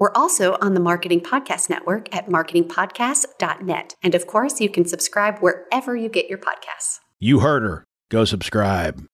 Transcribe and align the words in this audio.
We're 0.00 0.12
also 0.14 0.56
on 0.62 0.72
the 0.72 0.80
Marketing 0.80 1.20
Podcast 1.20 1.68
Network 1.68 2.16
at 2.16 2.26
marketingpodcast.net. 2.26 3.96
And 4.02 4.14
of 4.14 4.26
course, 4.26 4.58
you 4.58 4.70
can 4.70 4.86
subscribe 4.86 5.40
wherever 5.40 5.94
you 5.94 6.08
get 6.08 6.26
your 6.26 6.38
podcasts. 6.38 7.00
You 7.18 7.40
heard 7.40 7.62
her. 7.64 7.84
Go 8.08 8.24
subscribe. 8.24 9.04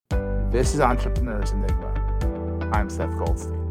This 0.52 0.74
is 0.74 0.80
Entrepreneurs 0.80 1.50
Enigma. 1.50 2.70
I'm 2.72 2.88
Seth 2.88 3.10
Goldstein. 3.18 3.64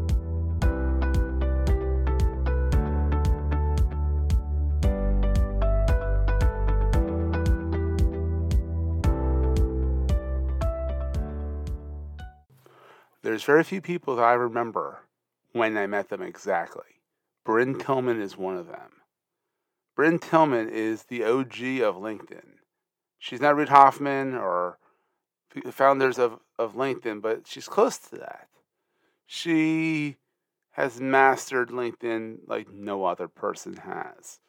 There's 13.22 13.42
very 13.42 13.64
few 13.64 13.80
people 13.80 14.16
that 14.16 14.22
I 14.22 14.34
remember 14.34 15.00
when 15.52 15.78
I 15.78 15.86
met 15.86 16.10
them 16.10 16.20
exactly. 16.20 16.95
Brynne 17.46 17.78
Tillman 17.78 18.20
is 18.20 18.36
one 18.36 18.56
of 18.56 18.66
them. 18.66 18.90
Brynne 19.96 20.20
Tillman 20.20 20.68
is 20.68 21.04
the 21.04 21.22
OG 21.22 21.80
of 21.80 21.94
LinkedIn. 21.94 22.56
She's 23.18 23.40
not 23.40 23.54
Reid 23.54 23.68
Hoffman 23.68 24.34
or 24.34 24.78
the 25.54 25.70
founders 25.70 26.18
of, 26.18 26.40
of 26.58 26.74
LinkedIn, 26.74 27.22
but 27.22 27.46
she's 27.46 27.68
close 27.68 27.98
to 27.98 28.16
that. 28.16 28.48
She 29.26 30.16
has 30.72 31.00
mastered 31.00 31.70
LinkedIn 31.70 32.40
like 32.48 32.68
no 32.70 33.04
other 33.04 33.28
person 33.28 33.76
has. 33.76 34.40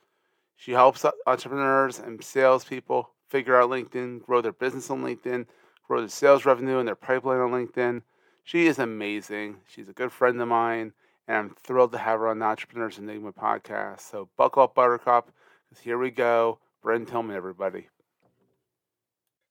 She 0.56 0.72
helps 0.72 1.06
entrepreneurs 1.28 2.00
and 2.00 2.22
salespeople 2.23 3.11
figure 3.30 3.56
out 3.56 3.70
LinkedIn, 3.70 4.23
grow 4.23 4.42
their 4.42 4.52
business 4.52 4.89
on 4.89 5.04
LinkedIn, 5.04 5.45
grow 5.88 6.00
their 6.00 6.09
sales 6.09 6.45
revenue 6.45 6.80
and 6.80 6.88
their 6.88 6.95
pipeline 6.95 7.39
on 7.39 7.52
LinkedIn. 7.52 8.02
She 8.44 8.66
is 8.66 8.80
amazing. 8.80 9.58
She's 9.67 9.88
a 9.88 9.94
good 9.94 10.11
friend 10.11 10.42
of 10.42 10.48
mine 10.48 10.94
and 11.28 11.38
I'm 11.38 11.56
thrilled 11.61 11.92
to 11.92 11.97
have 11.97 12.20
her 12.20 12.30
on 12.30 12.39
the 12.39 12.45
Entrepreneurs 12.45 12.97
Enigma 12.97 13.33
podcast. 13.33 14.02
So 14.02 14.30
buckle 14.38 14.64
up, 14.64 14.75
Buttercup, 14.75 15.31
because 15.70 15.83
here 15.83 15.97
we 15.97 16.09
go. 16.09 16.59
Brynne 16.83 17.08
Tillman, 17.08 17.36
everybody. 17.36 17.88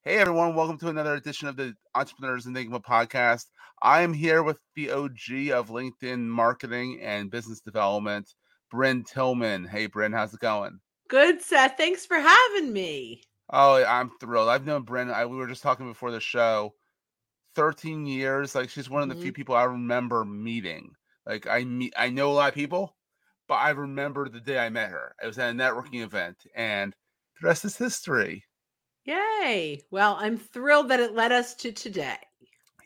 Hey, 0.02 0.16
everyone. 0.19 0.54
Welcome 0.54 0.78
to 0.78 0.88
another 0.88 1.14
edition 1.14 1.48
of 1.48 1.56
the 1.56 1.74
Entrepreneurs 1.94 2.47
Enigma 2.47 2.80
podcast. 2.80 3.44
I 3.82 4.02
am 4.02 4.14
here 4.14 4.42
with 4.42 4.58
the 4.74 4.91
OG 4.91 5.50
of 5.52 5.69
LinkedIn 5.69 6.20
marketing 6.20 7.00
and 7.02 7.30
business 7.30 7.60
development, 7.60 8.32
Brynne 8.72 9.04
Tillman. 9.04 9.66
Hey, 9.66 9.86
Brynne, 9.88 10.14
how's 10.14 10.32
it 10.32 10.41
going? 10.41 10.78
Good, 11.08 11.42
Seth. 11.42 11.77
Thanks 11.77 12.06
for 12.06 12.19
having 12.19 12.72
me. 12.72 13.22
Oh, 13.50 13.84
I'm 13.84 14.10
thrilled. 14.19 14.48
I've 14.48 14.66
known 14.66 14.86
Brynne. 14.86 15.12
I, 15.12 15.27
we 15.27 15.36
were 15.36 15.47
just 15.47 15.62
talking 15.62 15.88
before 15.88 16.10
the 16.10 16.20
show. 16.20 16.72
13 17.54 18.06
years. 18.06 18.54
Like, 18.54 18.70
she's 18.70 18.88
one 18.88 19.02
of 19.02 19.08
the 19.08 19.14
mm-hmm. 19.14 19.24
few 19.24 19.32
people 19.32 19.54
I 19.54 19.64
remember 19.64 20.24
meeting 20.24 20.92
like 21.27 21.46
I 21.46 21.64
meet, 21.64 21.92
I 21.96 22.10
know 22.10 22.30
a 22.30 22.34
lot 22.34 22.48
of 22.48 22.55
people, 22.55 22.96
but 23.48 23.55
I 23.55 23.70
remember 23.70 24.28
the 24.28 24.41
day 24.41 24.58
I 24.58 24.69
met 24.70 24.91
her. 24.91 25.14
It 25.22 25.27
was 25.27 25.38
at 25.38 25.50
a 25.50 25.52
networking 25.52 26.02
event, 26.02 26.36
and 26.55 26.94
the 27.41 27.48
rest 27.48 27.64
is 27.64 27.77
history. 27.77 28.44
Yay! 29.05 29.82
Well, 29.91 30.16
I'm 30.19 30.36
thrilled 30.36 30.88
that 30.88 31.00
it 31.00 31.14
led 31.14 31.32
us 31.32 31.54
to 31.56 31.72
today. 31.72 32.19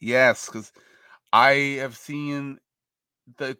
Yes, 0.01 0.47
because 0.47 0.73
I 1.33 1.79
have 1.81 1.97
seen 1.97 2.59
the 3.39 3.57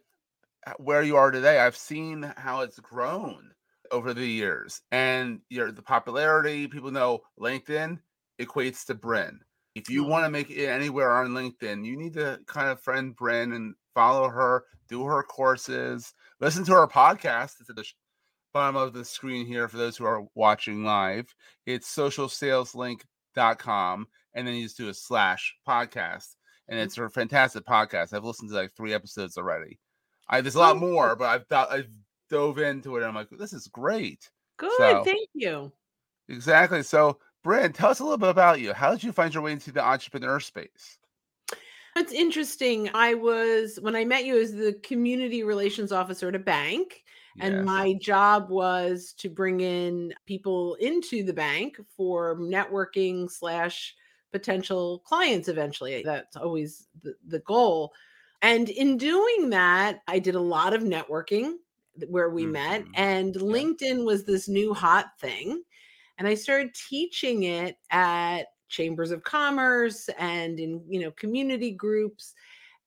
where 0.77 1.01
you 1.01 1.15
are 1.15 1.31
today. 1.31 1.59
I've 1.59 1.77
seen 1.77 2.31
how 2.37 2.61
it's 2.61 2.79
grown 2.79 3.51
over 3.91 4.13
the 4.13 4.25
years, 4.25 4.81
and 4.91 5.41
your 5.49 5.71
the 5.71 5.81
popularity. 5.81 6.67
People 6.67 6.91
know 6.91 7.19
LinkedIn 7.39 7.99
equates 8.39 8.85
to 8.85 8.95
Brynne. 8.95 9.39
If 9.75 9.89
you 9.89 10.01
mm-hmm. 10.01 10.11
want 10.11 10.25
to 10.25 10.29
make 10.29 10.49
it 10.49 10.67
anywhere 10.67 11.11
on 11.11 11.29
LinkedIn, 11.29 11.85
you 11.85 11.97
need 11.97 12.13
to 12.13 12.39
kind 12.45 12.69
of 12.69 12.81
friend 12.81 13.15
Brynne 13.15 13.55
and 13.55 13.75
follow 13.93 14.29
her, 14.29 14.63
do 14.89 15.03
her 15.05 15.21
courses, 15.23 16.13
listen 16.39 16.63
to 16.65 16.73
her 16.73 16.87
podcast. 16.87 17.59
It's 17.59 17.69
at 17.69 17.75
the 17.75 17.85
bottom 18.53 18.75
of 18.75 18.93
the 18.93 19.05
screen 19.05 19.45
here 19.45 19.67
for 19.67 19.77
those 19.77 19.95
who 19.97 20.05
are 20.05 20.25
watching 20.35 20.83
live. 20.83 21.33
It's 21.65 21.95
socialsaleslink.com, 21.95 24.07
and 24.33 24.47
then 24.47 24.55
you 24.55 24.63
just 24.63 24.77
do 24.77 24.89
a 24.89 24.93
slash 24.93 25.55
podcast. 25.67 26.35
And 26.67 26.77
mm-hmm. 26.77 26.85
it's 26.85 26.97
a 26.97 27.09
fantastic 27.09 27.65
podcast. 27.65 28.13
I've 28.13 28.23
listened 28.23 28.49
to 28.49 28.55
like 28.55 28.73
three 28.75 28.93
episodes 28.93 29.37
already. 29.37 29.79
I, 30.27 30.41
there's 30.41 30.55
a 30.55 30.59
lot 30.59 30.77
oh. 30.77 30.79
more, 30.79 31.15
but 31.15 31.25
I've 31.25 31.45
I've 31.51 31.89
dove 32.31 32.59
into 32.59 32.97
it. 32.97 33.03
I'm 33.03 33.13
like, 33.13 33.29
this 33.29 33.53
is 33.53 33.67
great. 33.67 34.31
Good, 34.57 34.71
so, 34.77 35.03
thank 35.03 35.29
you. 35.33 35.71
Exactly. 36.29 36.81
So, 36.81 37.19
Brynne, 37.45 37.73
tell 37.73 37.89
us 37.89 37.99
a 37.99 38.03
little 38.03 38.17
bit 38.17 38.29
about 38.29 38.61
you. 38.61 38.73
How 38.73 38.91
did 38.91 39.03
you 39.03 39.11
find 39.11 39.33
your 39.33 39.43
way 39.43 39.51
into 39.51 39.71
the 39.71 39.83
entrepreneur 39.83 40.39
space? 40.39 40.97
It's 41.95 42.13
interesting. 42.13 42.89
I 42.93 43.13
was 43.13 43.77
when 43.81 43.95
I 43.95 44.05
met 44.05 44.25
you 44.25 44.39
as 44.39 44.53
the 44.53 44.73
community 44.83 45.43
relations 45.43 45.91
officer 45.91 46.29
at 46.29 46.35
a 46.35 46.39
bank, 46.39 47.03
and 47.39 47.65
my 47.65 47.93
job 47.93 48.49
was 48.49 49.13
to 49.17 49.29
bring 49.29 49.61
in 49.61 50.13
people 50.25 50.75
into 50.75 51.23
the 51.23 51.33
bank 51.33 51.79
for 51.95 52.37
networking 52.37 53.29
slash 53.29 53.95
potential 54.31 54.99
clients 55.05 55.47
eventually. 55.47 56.01
That's 56.03 56.37
always 56.37 56.87
the, 57.03 57.15
the 57.27 57.39
goal. 57.39 57.93
And 58.41 58.69
in 58.69 58.97
doing 58.97 59.49
that, 59.49 60.01
I 60.07 60.19
did 60.19 60.35
a 60.35 60.39
lot 60.39 60.73
of 60.73 60.83
networking 60.83 61.55
where 62.07 62.29
we 62.29 62.43
mm-hmm. 62.43 62.51
met, 62.53 62.85
and. 62.95 63.35
LinkedIn 63.35 64.05
was 64.05 64.23
this 64.23 64.47
new 64.47 64.73
hot 64.73 65.07
thing. 65.19 65.61
And 66.17 66.27
I 66.27 66.35
started 66.35 66.75
teaching 66.75 67.43
it 67.43 67.77
at 67.89 68.43
chambers 68.71 69.11
of 69.11 69.23
commerce 69.23 70.09
and 70.17 70.59
in 70.59 70.81
you 70.87 70.99
know 70.99 71.11
community 71.11 71.71
groups 71.71 72.33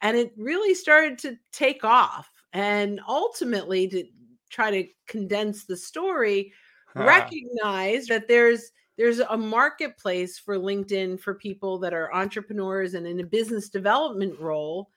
and 0.01 0.17
it 0.17 0.33
really 0.37 0.75
started 0.75 1.19
to 1.19 1.37
take 1.53 1.85
off 1.85 2.31
and 2.53 3.01
ultimately 3.07 3.87
to 3.87 4.05
try 4.51 4.71
to 4.71 4.89
condense 5.07 5.65
the 5.65 5.77
story 5.77 6.53
huh. 6.95 7.05
recognize 7.05 8.07
that 8.07 8.27
there's 8.27 8.73
there's 8.97 9.19
a 9.19 9.37
marketplace 9.37 10.39
for 10.39 10.57
linkedin 10.57 11.21
for 11.21 11.35
people 11.35 11.79
that 11.79 11.93
are 11.93 12.13
entrepreneurs 12.15 12.95
and 12.95 13.07
in 13.07 13.21
a 13.21 13.25
business 13.25 13.69
development 13.69 14.39
role 14.41 14.91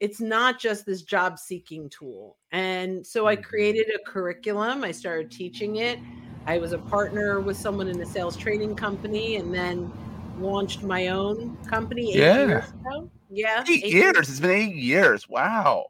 it's 0.00 0.20
not 0.20 0.58
just 0.58 0.84
this 0.84 1.02
job 1.02 1.38
seeking 1.38 1.88
tool 1.90 2.36
and 2.50 3.06
so 3.06 3.26
i 3.26 3.36
mm-hmm. 3.36 3.44
created 3.44 3.86
a 3.94 4.10
curriculum 4.10 4.82
i 4.82 4.90
started 4.90 5.30
teaching 5.30 5.76
it 5.76 5.98
i 6.46 6.58
was 6.58 6.72
a 6.72 6.78
partner 6.78 7.40
with 7.40 7.56
someone 7.56 7.88
in 7.88 8.00
a 8.00 8.06
sales 8.06 8.36
training 8.36 8.74
company 8.74 9.36
and 9.36 9.54
then 9.54 9.92
launched 10.38 10.82
my 10.82 11.08
own 11.08 11.56
company 11.66 12.12
eight 12.12 12.18
yeah. 12.18 12.46
years 12.46 12.68
ago. 12.70 13.10
Yeah. 13.30 13.64
Eight, 13.68 13.84
eight 13.84 13.92
years. 13.92 14.14
years. 14.14 14.28
It's 14.28 14.40
been 14.40 14.50
eight 14.50 14.74
years. 14.76 15.28
Wow. 15.28 15.86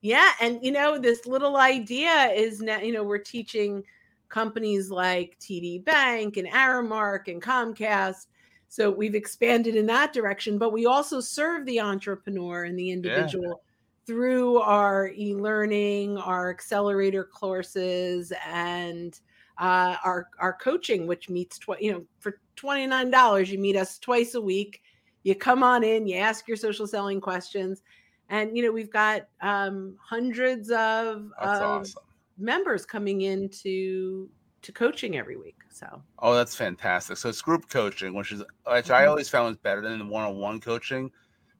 Yeah. 0.00 0.32
And, 0.40 0.58
you 0.62 0.72
know, 0.72 0.98
this 0.98 1.26
little 1.26 1.56
idea 1.56 2.30
is 2.34 2.60
now, 2.60 2.78
you 2.78 2.92
know, 2.92 3.02
we're 3.02 3.18
teaching 3.18 3.82
companies 4.28 4.90
like 4.90 5.38
TD 5.38 5.84
Bank 5.84 6.36
and 6.36 6.48
Aramark 6.48 7.28
and 7.28 7.40
Comcast. 7.42 8.26
So 8.68 8.90
we've 8.90 9.14
expanded 9.14 9.76
in 9.76 9.86
that 9.86 10.12
direction, 10.12 10.58
but 10.58 10.72
we 10.72 10.86
also 10.86 11.20
serve 11.20 11.64
the 11.64 11.80
entrepreneur 11.80 12.64
and 12.64 12.76
the 12.76 12.90
individual 12.90 13.46
yeah. 13.46 14.04
through 14.06 14.58
our 14.58 15.08
e 15.16 15.32
learning, 15.34 16.18
our 16.18 16.50
accelerator 16.50 17.22
courses, 17.22 18.32
and 18.44 19.20
uh, 19.58 19.96
our 20.04 20.28
our 20.40 20.54
coaching, 20.54 21.06
which 21.06 21.28
meets 21.28 21.56
tw- 21.58 21.80
you 21.80 21.92
know 21.92 22.04
for 22.18 22.40
twenty 22.56 22.86
nine 22.86 23.10
dollars, 23.10 23.50
you 23.50 23.58
meet 23.58 23.76
us 23.76 23.98
twice 23.98 24.34
a 24.34 24.40
week. 24.40 24.82
You 25.22 25.34
come 25.34 25.62
on 25.62 25.82
in, 25.82 26.06
you 26.06 26.18
ask 26.18 26.46
your 26.46 26.56
social 26.56 26.86
selling 26.86 27.20
questions, 27.20 27.82
and 28.28 28.56
you 28.56 28.62
know 28.62 28.72
we've 28.72 28.92
got 28.92 29.28
um, 29.40 29.96
hundreds 30.00 30.70
of, 30.70 31.30
of 31.38 31.62
awesome. 31.62 32.02
members 32.38 32.84
coming 32.84 33.22
into 33.22 34.28
to 34.62 34.72
coaching 34.72 35.16
every 35.16 35.36
week. 35.36 35.56
So 35.70 36.02
oh, 36.18 36.34
that's 36.34 36.54
fantastic. 36.54 37.16
So 37.16 37.28
it's 37.28 37.42
group 37.42 37.68
coaching, 37.68 38.14
which 38.14 38.32
is 38.32 38.40
which 38.40 38.48
mm-hmm. 38.66 38.92
I 38.92 39.06
always 39.06 39.28
found 39.28 39.48
was 39.48 39.56
better 39.56 39.80
than 39.80 39.98
the 39.98 40.06
one 40.06 40.24
on 40.24 40.36
one 40.36 40.60
coaching 40.60 41.10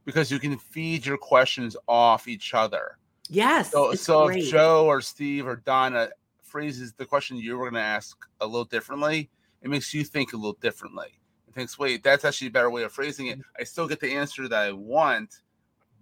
because 0.05 0.31
you 0.31 0.39
can 0.39 0.59
feed 0.59 1.07
your 1.07 1.19
questions 1.19 1.77
off 1.89 2.29
each 2.29 2.55
other. 2.55 2.99
Yes. 3.29 3.73
So, 3.73 3.95
so 3.95 4.29
if 4.29 4.51
Joe 4.51 4.87
or 4.87 5.01
Steve 5.01 5.47
or 5.47 5.57
Donna 5.57 6.11
phrases 6.43 6.93
the 6.93 7.07
question 7.07 7.37
you 7.37 7.57
were 7.57 7.65
going 7.71 7.81
to 7.81 7.87
ask 7.87 8.17
a 8.41 8.47
little 8.47 8.65
differently, 8.65 9.31
it 9.65 9.71
makes 9.71 9.95
you 9.95 10.05
think 10.05 10.35
a 10.35 10.37
little 10.37 10.59
differently. 10.61 11.19
It 11.49 11.55
thinks, 11.55 11.79
wait, 11.79 12.05
that's 12.05 12.25
actually 12.25 12.49
a 12.49 12.51
better 12.51 12.71
way 12.71 12.83
of 12.83 12.93
phrasing 12.93 13.29
it. 13.29 13.41
I 13.59 13.65
still 13.65 13.89
get 13.89 13.99
the 13.99 14.13
answer 14.13 14.47
that 14.47 14.63
I 14.63 14.73
want, 14.73 15.41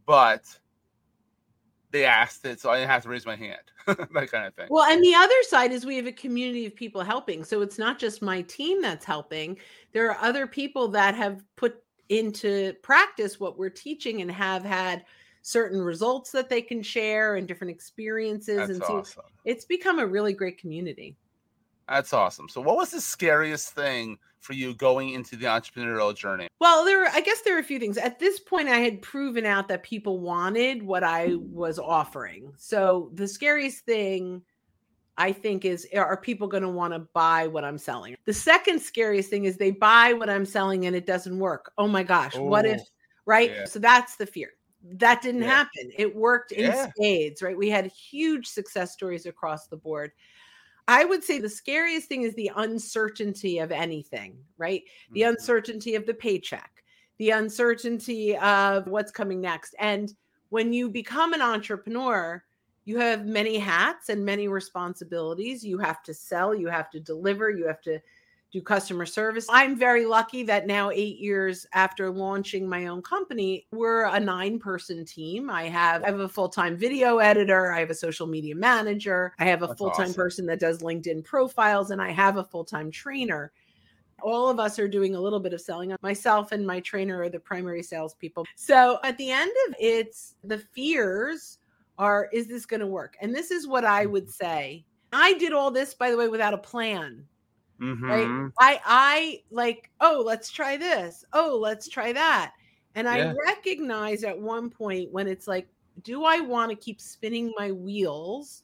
but 0.04 0.42
they 1.92 2.04
asked 2.04 2.44
it, 2.44 2.60
so 2.60 2.70
I 2.70 2.78
didn't 2.78 2.90
have 2.90 3.04
to 3.04 3.08
raise 3.08 3.24
my 3.24 3.36
hand. 3.36 3.60
that 3.86 4.30
kind 4.30 4.46
of 4.46 4.54
thing. 4.54 4.66
Well, 4.68 4.90
and 4.90 5.02
the 5.02 5.14
other 5.14 5.34
side 5.42 5.70
is 5.70 5.86
we 5.86 5.96
have 5.96 6.06
a 6.06 6.12
community 6.12 6.66
of 6.66 6.74
people 6.74 7.02
helping. 7.02 7.44
So 7.44 7.62
it's 7.62 7.78
not 7.78 7.98
just 7.98 8.20
my 8.20 8.42
team 8.42 8.82
that's 8.82 9.04
helping. 9.04 9.58
There 9.92 10.10
are 10.10 10.18
other 10.20 10.46
people 10.46 10.88
that 10.88 11.14
have 11.14 11.44
put 11.56 11.82
into 12.08 12.74
practice 12.82 13.38
what 13.38 13.58
we're 13.58 13.70
teaching 13.70 14.22
and 14.22 14.30
have 14.30 14.64
had 14.64 15.04
certain 15.42 15.80
results 15.80 16.32
that 16.32 16.48
they 16.48 16.62
can 16.62 16.82
share 16.82 17.36
and 17.36 17.46
different 17.46 17.70
experiences. 17.70 18.56
That's 18.56 18.70
and 18.70 18.82
so 18.82 18.98
awesome. 18.98 19.24
it's 19.44 19.64
become 19.64 19.98
a 19.98 20.06
really 20.06 20.32
great 20.32 20.58
community. 20.58 21.16
That's 21.88 22.12
awesome. 22.12 22.48
So, 22.48 22.60
what 22.60 22.76
was 22.76 22.90
the 22.90 23.00
scariest 23.00 23.70
thing 23.74 24.18
for 24.40 24.54
you 24.54 24.74
going 24.74 25.10
into 25.10 25.36
the 25.36 25.46
entrepreneurial 25.46 26.14
journey? 26.14 26.48
Well, 26.60 26.84
there, 26.84 27.06
I 27.08 27.20
guess 27.20 27.42
there 27.42 27.56
are 27.56 27.60
a 27.60 27.64
few 27.64 27.78
things. 27.78 27.98
At 27.98 28.18
this 28.18 28.40
point, 28.40 28.68
I 28.68 28.78
had 28.78 29.02
proven 29.02 29.46
out 29.46 29.68
that 29.68 29.82
people 29.82 30.20
wanted 30.20 30.82
what 30.82 31.04
I 31.04 31.28
mm. 31.28 31.48
was 31.50 31.78
offering. 31.78 32.52
So, 32.56 33.10
the 33.14 33.28
scariest 33.28 33.84
thing 33.84 34.42
I 35.18 35.32
think 35.32 35.64
is 35.64 35.86
are 35.94 36.16
people 36.16 36.48
going 36.48 36.62
to 36.62 36.68
want 36.68 36.94
to 36.94 37.00
buy 37.12 37.46
what 37.46 37.64
I'm 37.64 37.78
selling? 37.78 38.16
The 38.24 38.32
second 38.32 38.80
scariest 38.80 39.30
thing 39.30 39.44
is 39.44 39.56
they 39.56 39.70
buy 39.70 40.12
what 40.14 40.30
I'm 40.30 40.46
selling 40.46 40.86
and 40.86 40.96
it 40.96 41.06
doesn't 41.06 41.38
work. 41.38 41.72
Oh 41.78 41.88
my 41.88 42.02
gosh, 42.02 42.36
what 42.36 42.64
if, 42.64 42.80
Oh, 42.80 42.84
right? 43.26 43.50
yeah. 43.50 43.64
So 43.66 43.78
that's 43.78 44.16
the 44.16 44.26
fear. 44.26 44.50
That 44.82 45.22
didn't 45.22 45.42
Yeah. 45.42 45.48
happen. 45.48 45.92
It 45.96 46.14
worked 46.14 46.52
in 46.52 46.64
Yeah. 46.64 46.90
spades, 46.90 47.42
right? 47.42 47.56
We 47.56 47.68
had 47.68 47.86
huge 47.86 48.46
success 48.46 48.92
stories 48.92 49.26
across 49.26 49.68
the 49.68 49.76
board. 49.76 50.12
I 50.88 51.04
would 51.04 51.22
say 51.22 51.38
the 51.38 51.48
scariest 51.48 52.08
thing 52.08 52.22
is 52.22 52.34
the 52.34 52.50
uncertainty 52.56 53.58
of 53.58 53.70
anything, 53.72 54.44
right? 54.58 54.82
The 55.14 55.22
Mhm. 55.22 55.28
uncertainty 55.30 55.94
of 55.94 56.06
the 56.06 56.14
paycheck, 56.14 56.84
the 57.18 57.30
uncertainty 57.30 58.36
of 58.36 58.86
what's 58.88 59.12
coming 59.12 59.40
next. 59.40 59.74
And 59.78 60.12
when 60.48 60.72
you 60.72 60.90
become 60.90 61.32
an 61.32 61.40
entrepreneur, 61.40 62.44
you 62.84 62.98
have 62.98 63.24
many 63.26 63.58
hats 63.58 64.08
and 64.08 64.24
many 64.24 64.48
responsibilities. 64.48 65.64
You 65.64 65.78
have 65.78 66.02
to 66.02 66.12
sell, 66.14 66.54
you 66.54 66.68
have 66.68 66.90
to 66.90 67.00
deliver, 67.00 67.48
you 67.50 67.66
have 67.66 67.80
to 67.82 68.00
do 68.52 68.60
customer 68.60 69.06
service. 69.06 69.46
I'm 69.48 69.76
very 69.76 70.04
lucky 70.04 70.42
that 70.44 70.66
now, 70.66 70.90
eight 70.90 71.18
years 71.18 71.66
after 71.72 72.10
launching 72.10 72.68
my 72.68 72.86
own 72.86 73.00
company, 73.00 73.66
we're 73.72 74.04
a 74.04 74.20
nine 74.20 74.58
person 74.58 75.06
team. 75.06 75.48
I 75.48 75.64
have, 75.64 76.04
I 76.04 76.08
have 76.08 76.20
a 76.20 76.28
full 76.28 76.50
time 76.50 76.76
video 76.76 77.18
editor, 77.18 77.72
I 77.72 77.80
have 77.80 77.90
a 77.90 77.94
social 77.94 78.26
media 78.26 78.54
manager, 78.54 79.32
I 79.38 79.46
have 79.46 79.62
a 79.62 79.74
full 79.74 79.90
time 79.90 80.04
awesome. 80.04 80.14
person 80.14 80.46
that 80.46 80.60
does 80.60 80.80
LinkedIn 80.82 81.24
profiles, 81.24 81.90
and 81.90 82.02
I 82.02 82.10
have 82.10 82.36
a 82.36 82.44
full 82.44 82.64
time 82.64 82.90
trainer. 82.90 83.52
All 84.20 84.50
of 84.50 84.60
us 84.60 84.78
are 84.78 84.86
doing 84.86 85.16
a 85.16 85.20
little 85.20 85.40
bit 85.40 85.54
of 85.54 85.60
selling. 85.60 85.96
Myself 86.02 86.52
and 86.52 86.64
my 86.64 86.78
trainer 86.80 87.22
are 87.22 87.30
the 87.30 87.40
primary 87.40 87.82
salespeople. 87.82 88.46
So 88.54 89.00
at 89.02 89.16
the 89.18 89.30
end 89.30 89.50
of 89.66 89.74
it's 89.80 90.34
the 90.44 90.58
fears 90.58 91.58
are 91.98 92.28
is 92.32 92.46
this 92.46 92.66
going 92.66 92.80
to 92.80 92.86
work? 92.86 93.16
And 93.20 93.34
this 93.34 93.50
is 93.50 93.66
what 93.66 93.84
I 93.84 94.06
would 94.06 94.24
mm-hmm. 94.24 94.44
say. 94.44 94.84
I 95.14 95.34
did 95.34 95.52
all 95.52 95.70
this, 95.70 95.94
by 95.94 96.10
the 96.10 96.16
way, 96.16 96.28
without 96.28 96.54
a 96.54 96.58
plan 96.58 97.26
right? 97.80 98.26
Mhm. 98.26 98.52
i 98.58 98.80
i 98.84 99.42
like 99.50 99.90
oh 100.00 100.22
let's 100.24 100.50
try 100.50 100.76
this. 100.76 101.24
Oh 101.32 101.58
let's 101.60 101.88
try 101.88 102.12
that. 102.12 102.52
And 102.94 103.08
i 103.08 103.32
recognize 103.46 104.22
at 104.24 104.38
one 104.38 104.70
point 104.70 105.10
when 105.12 105.26
it's 105.26 105.46
like 105.48 105.68
do 106.02 106.24
i 106.24 106.40
want 106.40 106.70
to 106.70 106.76
keep 106.76 107.00
spinning 107.00 107.52
my 107.58 107.72
wheels 107.72 108.62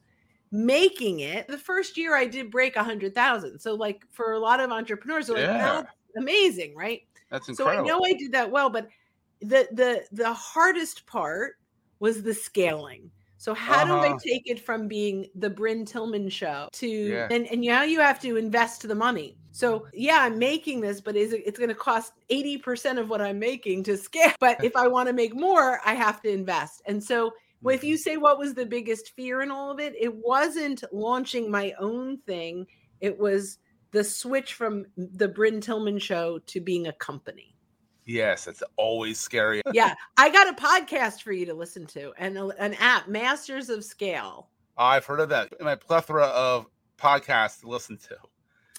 making 0.51 1.21
it? 1.21 1.47
The 1.49 1.59
first 1.59 1.97
year 1.97 2.15
i 2.17 2.27
did 2.27 2.51
break 2.51 2.77
a 2.77 2.85
hundred 2.85 3.15
thousand. 3.15 3.59
So 3.59 3.75
like 3.75 4.05
for 4.11 4.33
a 4.33 4.39
lot 4.39 4.61
of 4.61 4.71
entrepreneurs 4.71 5.27
they're 5.29 5.37
like 5.37 5.47
Yeah. 5.47 5.83
that's 5.83 5.93
amazing 6.17 6.75
right? 6.75 7.03
That's 7.31 7.49
incredible. 7.49 7.85
so 7.85 7.85
i 7.85 7.87
know 7.99 8.05
i 8.05 8.13
did 8.15 8.33
that 8.33 8.51
well 8.51 8.71
but 8.71 8.89
the 9.41 9.69
the 9.73 10.05
the 10.13 10.33
hardest 10.33 11.07
part 11.07 11.57
was 12.01 12.23
the 12.23 12.35
scaling 12.35 13.11
so 13.39 13.55
how 13.55 13.85
do 13.85 13.99
I 14.01 14.09
Uh-huh. 14.09 14.19
take 14.27 14.43
it 14.47 14.61
from 14.61 14.89
being 14.89 15.27
the 15.35 15.51
Brynne 15.51 15.87
Tillman 15.87 16.29
show 16.29 16.69
to 16.75 16.89
Yeah. 16.89 17.29
and 17.31 17.47
and 17.47 17.63
now 17.63 17.83
you 17.85 18.01
have 18.01 18.21
to 18.23 18.37
invest 18.37 18.87
the 18.87 18.95
money. 18.95 19.39
So 19.53 19.87
yeah, 19.95 20.19
I'm 20.23 20.39
making 20.39 20.81
this, 20.83 21.01
but 21.01 21.17
is 21.17 21.33
it, 21.33 21.43
it's 21.47 21.59
going 21.59 21.71
to 21.71 21.75
cost 21.75 22.13
80% 22.31 22.99
of 22.99 23.09
what 23.11 23.21
I'm 23.23 23.39
making 23.39 23.85
to 23.85 23.97
scale. 23.97 24.33
But 24.41 24.59
if 24.63 24.77
I 24.77 24.89
want 24.89 25.09
to 25.09 25.13
make 25.15 25.35
more, 25.35 25.81
I 25.85 25.95
have 25.95 26.21
to 26.23 26.29
invest. 26.31 26.83
And 26.87 27.03
so 27.03 27.33
if 27.65 27.83
you 27.85 27.97
Mm-hmm. 27.97 27.99
say 27.99 28.17
what 28.19 28.39
was 28.39 28.55
the 28.55 28.67
biggest 28.67 29.15
fear 29.17 29.41
in 29.43 29.51
all 29.51 29.71
of 29.73 29.81
it, 29.81 29.95
it 29.99 30.15
wasn't 30.15 30.85
launching 30.93 31.51
my 31.51 31.73
own 31.81 32.19
thing. 32.19 32.67
It 33.01 33.19
was 33.19 33.59
the 33.93 34.05
switch 34.05 34.55
from 34.55 34.87
the 34.97 35.29
Brynne 35.29 35.63
Tillman 35.63 35.99
show 35.99 36.39
to 36.47 36.61
being 36.61 36.87
a 36.87 36.93
company. 36.93 37.57
Yes, 38.09 38.47
it's 38.47 38.63
always 38.77 39.21
scary. 39.21 39.61
Yeah, 39.75 39.95
I 40.17 40.31
got 40.31 40.49
a 40.49 40.55
podcast 40.55 41.23
for 41.23 41.31
you 41.33 41.45
to 41.47 41.53
listen 41.55 41.87
to 41.89 42.13
and 42.19 42.39
a- 42.39 42.63
an 42.63 42.75
app, 42.81 43.07
Masters 43.07 43.69
of 43.69 43.85
Scale. 43.85 44.49
I've 44.79 45.05
heard 45.05 45.21
of 45.21 45.29
that. 45.29 45.53
In 45.61 45.67
my 45.67 45.75
plethora 45.75 46.25
of 46.25 46.67
podcasts 46.97 47.61
to 47.61 47.69
listen 47.69 47.99
to. 47.99 48.17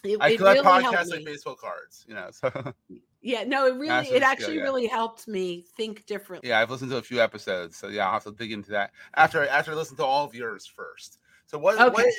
It, 0.04 0.18
I 0.20 0.36
collect 0.36 0.64
really 0.64 0.84
podcasts 0.84 1.12
like 1.12 1.26
baseball 1.26 1.56
cards, 1.56 2.06
you 2.08 2.16
know. 2.16 2.30
So 2.32 2.52
Yeah, 3.22 3.44
no, 3.44 3.68
it 3.68 3.74
really, 3.76 3.90
Masters 3.90 4.14
it 4.14 4.16
of 4.16 4.22
Scale, 4.22 4.32
actually 4.32 4.56
yeah. 4.58 4.64
really 4.64 4.88
helped 4.88 5.28
me 5.28 5.66
think 5.78 6.06
differently. 6.08 6.50
yeah, 6.50 6.60
I've 6.60 6.72
listened 6.72 6.90
to 6.92 6.98
a 6.98 7.02
few 7.04 7.22
episodes. 7.22 7.78
So 7.78 7.88
yeah, 7.90 8.08
I'll 8.08 8.14
have 8.14 8.24
to 8.24 8.32
dig 8.32 8.52
into 8.52 8.72
that 8.72 8.92
after 9.14 9.48
after 9.48 9.74
I 9.74 9.76
listen 9.76 9.96
to 9.98 10.06
all 10.06 10.26
of 10.26 10.34
yours 10.34 10.66
first. 10.66 11.20
So 11.46 11.60
what, 11.60 11.78
what 11.78 12.00
Okay. 12.00 12.12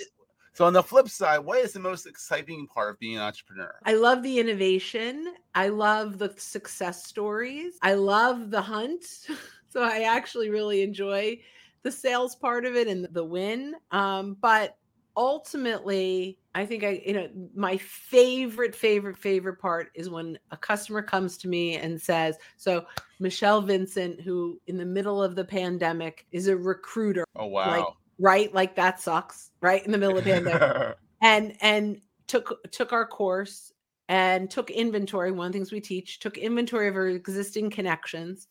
So 0.53 0.65
on 0.65 0.73
the 0.73 0.83
flip 0.83 1.09
side, 1.09 1.39
what 1.39 1.59
is 1.59 1.73
the 1.73 1.81
most 1.81 2.07
exciting 2.07 2.67
part 2.67 2.91
of 2.91 2.99
being 2.99 3.17
an 3.17 3.23
entrepreneur? 3.23 3.75
I 3.85 3.95
love 3.95 4.23
the 4.23 4.39
innovation. 4.39 5.35
I 5.55 5.69
love 5.69 6.19
the 6.19 6.35
success 6.37 7.05
stories. 7.05 7.75
I 7.83 7.95
love 7.95 8.51
the 8.51 8.61
hunt. 8.61 9.05
so 9.69 9.83
I 9.83 10.03
actually 10.03 10.51
really 10.51 10.83
enjoy 10.83 11.41
the 11.83 11.93
sales 11.93 12.35
part 12.37 12.65
of 12.67 12.77
it 12.77 12.89
and 12.89 13.07
the 13.13 13.25
win. 13.25 13.75
Um, 13.91 14.37
but 14.41 14.77
ultimately, 15.17 16.39
I 16.55 16.67
think 16.67 16.83
I, 16.83 17.03
you 17.07 17.13
know, 17.13 17.29
my 17.55 17.77
favorite, 17.77 18.75
favorite, 18.75 19.17
favorite 19.17 19.61
part 19.61 19.91
is 19.95 20.11
when 20.11 20.39
a 20.51 20.57
customer 20.57 21.01
comes 21.03 21.37
to 21.39 21.49
me 21.49 21.77
and 21.77 22.01
says, 22.01 22.37
So 22.57 22.87
Michelle 23.21 23.63
Vincent, 23.63 24.21
who 24.21 24.61
in 24.67 24.77
the 24.77 24.85
middle 24.85 25.23
of 25.23 25.37
the 25.37 25.45
pandemic 25.45 26.27
is 26.33 26.49
a 26.49 26.57
recruiter, 26.57 27.25
Oh 27.37 27.47
wow. 27.47 27.97
Right? 28.21 28.55
Like 28.55 28.77
that 28.77 29.01
sucks, 29.01 29.51
right? 29.61 29.85
In 29.85 29.91
the 29.91 29.99
middle 29.99 30.19
of 30.19 30.25
the 30.25 30.31
pandemic. 30.31 30.97
and 31.23 31.57
and 31.61 32.01
took 32.27 32.63
took 32.71 32.93
our 32.93 33.07
course 33.07 33.73
and 34.09 34.51
took 34.51 34.71
inventory 34.71 35.33
one 35.33 35.47
of 35.47 35.53
the 35.53 35.59
things 35.59 35.73
we 35.73 35.81
teach 35.81 36.19
took 36.21 36.39
inventory 36.39 36.89
of 36.89 36.97
our 36.97 37.09
existing 37.09 37.71
connections 37.71 38.49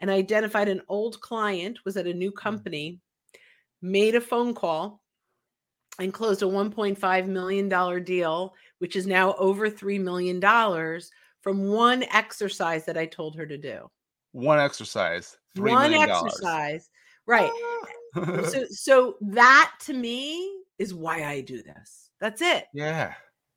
and 0.00 0.10
identified 0.10 0.68
an 0.68 0.82
old 0.88 1.20
client 1.20 1.78
was 1.84 1.96
at 1.96 2.06
a 2.06 2.14
new 2.14 2.30
mm. 2.32 2.36
company 2.36 3.00
made 3.82 4.14
a 4.14 4.20
phone 4.20 4.52
call 4.52 5.00
and 5.98 6.12
closed 6.12 6.42
a 6.42 6.46
1.5 6.46 7.26
million 7.26 7.68
dollar 7.68 8.00
deal 8.00 8.52
which 8.78 8.96
is 8.96 9.06
now 9.06 9.34
over 9.34 9.70
3 9.70 9.98
million 9.98 10.40
dollars 10.40 11.10
from 11.40 11.68
one 11.68 12.02
exercise 12.12 12.84
that 12.84 12.98
i 12.98 13.06
told 13.06 13.36
her 13.36 13.46
to 13.46 13.56
do 13.56 13.88
One 14.32 14.58
exercise. 14.58 15.36
Three 15.54 15.70
one 15.70 15.90
million 15.90 16.08
dollars. 16.08 16.32
exercise 16.32 16.90
right 17.26 17.50
so 18.50 18.64
so 18.70 19.16
that 19.20 19.72
to 19.80 19.92
me 19.94 20.52
is 20.78 20.92
why 20.94 21.24
i 21.24 21.40
do 21.40 21.62
this 21.62 22.10
that's 22.20 22.42
it 22.42 22.66
yeah. 22.74 23.14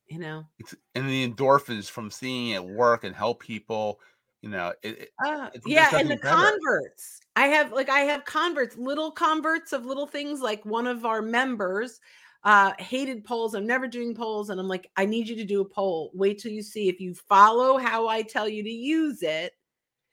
you 0.08 0.20
know 0.20 0.44
It's, 0.60 0.76
and 0.96 1.10
the 1.10 1.28
endorphins 1.28 1.90
from 1.90 2.12
seeing 2.12 2.50
it 2.50 2.64
work 2.64 3.04
and 3.04 3.16
help 3.16 3.40
people, 3.42 4.00
you 4.42 4.50
know, 4.50 4.74
it, 4.84 5.00
it- 5.00 5.10
Uh, 5.26 5.48
It's- 5.54 5.64
yeah, 5.66 5.90
and 5.98 6.10
the 6.12 6.18
better. 6.18 6.36
converts. 6.36 7.20
I 7.36 7.48
have 7.48 7.72
like 7.72 7.90
I 7.90 8.02
have 8.02 8.26
converts, 8.26 8.76
little 8.78 9.12
converts 9.12 9.72
of 9.74 9.86
little 9.86 10.06
things. 10.08 10.42
Like 10.42 10.64
one 10.66 10.86
of 10.88 11.06
our 11.06 11.22
members 11.22 12.00
uh 12.44 12.74
hated 12.78 13.24
polls. 13.24 13.56
I'm 13.56 13.66
never 13.66 13.88
doing 13.88 14.14
polls, 14.14 14.50
and 14.50 14.60
I'm 14.60 14.68
like, 14.68 14.90
I 14.98 15.06
need 15.06 15.28
you 15.30 15.36
to 15.38 15.46
do 15.46 15.62
a 15.62 15.66
poll. 15.66 16.12
Wait 16.14 16.40
till 16.40 16.52
you 16.52 16.62
see 16.62 16.90
if 16.90 17.00
you 17.00 17.14
follow 17.16 17.78
how 17.78 18.08
I 18.08 18.22
tell 18.22 18.48
you 18.50 18.62
to 18.64 18.70
use 18.70 19.24
it, 19.24 19.54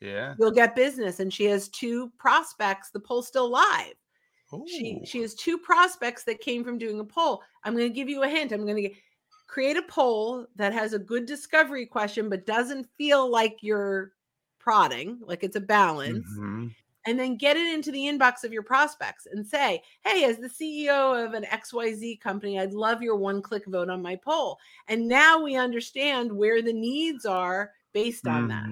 yeah. 0.00 0.34
you'll 0.38 0.50
get 0.50 0.74
business. 0.74 1.20
And 1.20 1.32
she 1.32 1.44
has 1.46 1.68
two 1.68 2.10
prospects. 2.18 2.90
The 2.90 3.00
poll's 3.00 3.28
still 3.28 3.48
live. 3.50 3.94
She 4.66 4.96
Ooh. 5.00 5.06
she 5.06 5.20
has 5.22 5.34
two 5.34 5.58
prospects 5.58 6.24
that 6.24 6.40
came 6.40 6.64
from 6.64 6.76
doing 6.78 6.98
a 6.98 7.04
poll. 7.04 7.42
I'm 7.62 7.76
going 7.76 7.88
to 7.88 7.94
give 7.94 8.08
you 8.08 8.24
a 8.24 8.28
hint. 8.28 8.50
I'm 8.52 8.66
going 8.66 8.82
to 8.82 8.94
create 9.46 9.76
a 9.76 9.82
poll 9.82 10.46
that 10.56 10.72
has 10.72 10.92
a 10.92 10.98
good 10.98 11.26
discovery 11.26 11.86
question, 11.86 12.28
but 12.28 12.46
doesn't 12.46 12.88
feel 12.96 13.30
like 13.30 13.58
you're 13.62 14.12
prodding, 14.58 15.18
like 15.22 15.42
it's 15.44 15.56
a 15.56 15.60
balance, 15.60 16.26
Mhm. 16.38 16.74
and 17.06 17.18
then 17.18 17.36
get 17.36 17.56
it 17.56 17.72
into 17.72 17.90
the 17.90 18.00
inbox 18.02 18.44
of 18.44 18.52
your 18.52 18.62
prospects 18.62 19.26
and 19.26 19.46
say, 19.46 19.82
"Hey, 20.04 20.24
as 20.24 20.38
the 20.38 20.48
CEO 20.48 21.14
of 21.24 21.32
an 21.34 21.44
XYZ 21.44 22.16
company, 22.16 22.58
I'd 22.60 22.72
love 22.74 23.02
your 23.02 23.16
one-click 23.16 23.66
vote 23.66 23.88
on 23.88 24.02
my 24.02 24.16
poll." 24.16 24.58
And 24.88 25.08
now 25.08 25.40
we 25.42 25.56
understand 25.56 26.30
where 26.32 26.60
the 26.60 26.72
needs 26.72 27.24
are 27.24 27.72
based 27.92 28.26
on 28.26 28.48
that. 28.48 28.66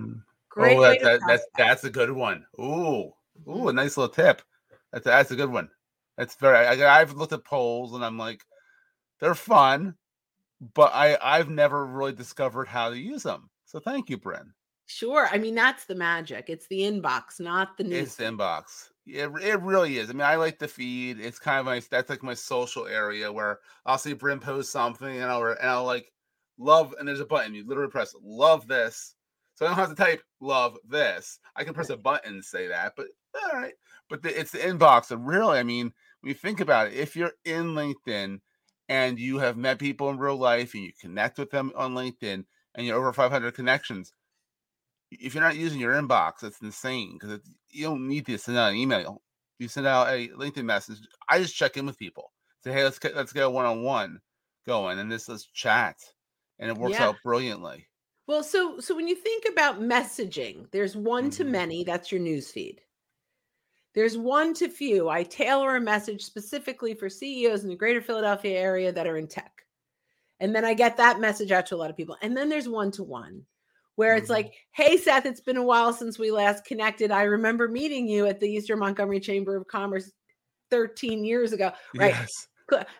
Mhm. 0.58 0.62
Great 0.62 0.76
oh, 0.76 0.80
way 0.80 0.98
that, 0.98 1.02
that, 1.02 1.20
that's 1.26 1.46
that's 1.56 1.84
a 1.84 1.90
good 1.90 2.10
one. 2.10 2.44
Ooh, 2.58 3.12
ooh, 3.48 3.68
a 3.68 3.72
nice 3.72 3.96
little 3.96 4.12
tip. 4.12 4.42
That's 4.92 5.04
that's 5.04 5.30
a 5.30 5.36
good 5.36 5.50
one. 5.50 5.68
That's 6.16 6.34
very. 6.34 6.66
I, 6.66 7.00
I've 7.00 7.12
looked 7.12 7.32
at 7.32 7.44
polls 7.44 7.94
and 7.94 8.04
I'm 8.04 8.18
like, 8.18 8.42
they're 9.20 9.34
fun, 9.34 9.94
but 10.74 10.92
I 10.94 11.16
I've 11.22 11.48
never 11.48 11.86
really 11.86 12.12
discovered 12.12 12.66
how 12.66 12.90
to 12.90 12.98
use 12.98 13.22
them. 13.22 13.50
So 13.66 13.78
thank 13.78 14.10
you, 14.10 14.18
Brynne. 14.18 14.50
Sure. 14.86 15.28
I 15.30 15.38
mean, 15.38 15.54
that's 15.54 15.84
the 15.84 15.94
magic. 15.94 16.46
It's 16.48 16.66
the 16.68 16.80
inbox, 16.80 17.40
not 17.40 17.76
the 17.76 17.84
news. 17.84 18.06
It's 18.06 18.14
the 18.16 18.24
inbox. 18.24 18.88
It, 19.06 19.30
it 19.42 19.60
really 19.60 19.98
is. 19.98 20.08
I 20.08 20.14
mean, 20.14 20.22
I 20.22 20.36
like 20.36 20.58
the 20.58 20.66
feed. 20.66 21.20
It's 21.20 21.38
kind 21.38 21.60
of 21.60 21.66
my 21.66 21.80
that's 21.90 22.10
like 22.10 22.22
my 22.22 22.34
social 22.34 22.86
area 22.86 23.30
where 23.30 23.60
I'll 23.86 23.98
see 23.98 24.14
Brynne 24.14 24.40
post 24.40 24.72
something 24.72 25.20
and 25.20 25.30
I'll 25.30 25.44
and 25.44 25.58
I'll 25.60 25.84
like 25.84 26.10
love 26.58 26.94
and 26.98 27.06
there's 27.06 27.20
a 27.20 27.26
button. 27.26 27.54
You 27.54 27.66
literally 27.66 27.90
press 27.90 28.14
love 28.22 28.66
this. 28.66 29.14
So 29.58 29.66
I 29.66 29.70
don't 29.70 29.78
have 29.78 29.88
to 29.88 29.96
type 29.96 30.22
love 30.40 30.76
this. 30.88 31.40
I 31.56 31.64
can 31.64 31.74
press 31.74 31.90
a 31.90 31.96
button 31.96 32.34
and 32.34 32.44
say 32.44 32.68
that, 32.68 32.92
but 32.96 33.06
all 33.34 33.58
right. 33.58 33.72
But 34.08 34.22
the, 34.22 34.38
it's 34.38 34.52
the 34.52 34.58
inbox. 34.58 35.10
And 35.10 35.26
really, 35.26 35.58
I 35.58 35.64
mean, 35.64 35.92
when 36.20 36.28
you 36.28 36.34
think 36.34 36.60
about 36.60 36.86
it, 36.86 36.92
if 36.92 37.16
you're 37.16 37.32
in 37.44 37.74
LinkedIn 37.74 38.38
and 38.88 39.18
you 39.18 39.38
have 39.38 39.56
met 39.56 39.80
people 39.80 40.10
in 40.10 40.18
real 40.18 40.36
life 40.36 40.74
and 40.74 40.84
you 40.84 40.92
connect 41.00 41.40
with 41.40 41.50
them 41.50 41.72
on 41.74 41.96
LinkedIn 41.96 42.44
and 42.76 42.86
you're 42.86 42.96
over 42.96 43.12
500 43.12 43.52
connections, 43.52 44.12
if 45.10 45.34
you're 45.34 45.42
not 45.42 45.56
using 45.56 45.80
your 45.80 45.94
inbox, 45.94 46.34
that's 46.42 46.62
insane 46.62 47.18
because 47.18 47.40
you 47.70 47.82
don't 47.82 48.06
need 48.06 48.26
to 48.26 48.38
send 48.38 48.58
out 48.58 48.70
an 48.70 48.76
email. 48.76 49.22
You 49.58 49.66
send 49.66 49.88
out 49.88 50.06
a 50.06 50.28
LinkedIn 50.28 50.66
message. 50.66 50.98
I 51.28 51.40
just 51.40 51.56
check 51.56 51.76
in 51.76 51.84
with 51.84 51.98
people. 51.98 52.30
Say, 52.62 52.72
hey, 52.72 52.84
let's 52.84 53.00
get 53.00 53.16
let's 53.16 53.32
get 53.32 53.46
a 53.46 53.50
one 53.50 53.66
on 53.66 53.82
one 53.82 54.20
going, 54.64 55.00
and 55.00 55.10
this 55.10 55.28
let's 55.28 55.46
chat, 55.46 55.96
and 56.60 56.70
it 56.70 56.78
works 56.78 56.94
yeah. 56.94 57.06
out 57.06 57.16
brilliantly. 57.24 57.88
Well, 58.28 58.42
so 58.44 58.78
so 58.78 58.94
when 58.94 59.08
you 59.08 59.16
think 59.16 59.46
about 59.50 59.80
messaging, 59.80 60.70
there's 60.70 60.94
one 60.94 61.24
mm-hmm. 61.24 61.42
to 61.42 61.44
many. 61.44 61.82
That's 61.82 62.12
your 62.12 62.20
news 62.20 62.50
feed. 62.50 62.82
There's 63.94 64.18
one 64.18 64.52
to 64.54 64.68
few. 64.68 65.08
I 65.08 65.22
tailor 65.24 65.76
a 65.76 65.80
message 65.80 66.22
specifically 66.22 66.94
for 66.94 67.08
CEOs 67.08 67.64
in 67.64 67.70
the 67.70 67.74
greater 67.74 68.02
Philadelphia 68.02 68.56
area 68.56 68.92
that 68.92 69.06
are 69.06 69.16
in 69.16 69.26
tech. 69.26 69.50
And 70.40 70.54
then 70.54 70.64
I 70.64 70.74
get 70.74 70.98
that 70.98 71.18
message 71.18 71.50
out 71.50 71.66
to 71.66 71.74
a 71.74 71.78
lot 71.78 71.90
of 71.90 71.96
people. 71.96 72.16
And 72.22 72.36
then 72.36 72.48
there's 72.50 72.68
one 72.68 72.92
to 72.92 73.02
one 73.02 73.44
where 73.96 74.14
it's 74.14 74.24
mm-hmm. 74.24 74.34
like, 74.34 74.54
hey, 74.72 74.98
Seth, 74.98 75.26
it's 75.26 75.40
been 75.40 75.56
a 75.56 75.64
while 75.64 75.92
since 75.92 76.18
we 76.18 76.30
last 76.30 76.64
connected. 76.64 77.10
I 77.10 77.22
remember 77.22 77.66
meeting 77.66 78.06
you 78.06 78.26
at 78.26 78.38
the 78.38 78.48
Eastern 78.48 78.78
Montgomery 78.78 79.18
Chamber 79.18 79.56
of 79.56 79.66
Commerce 79.66 80.12
13 80.70 81.24
years 81.24 81.52
ago. 81.52 81.72
Right. 81.96 82.14
Yes. 82.14 82.46